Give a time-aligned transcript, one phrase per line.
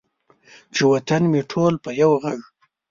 [0.73, 2.39] چې وطن مې ټول په یو ږغ،